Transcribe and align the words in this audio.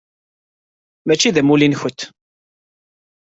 Mačči 1.05 1.35
d 1.35 1.37
amulli-nkent. 1.41 2.01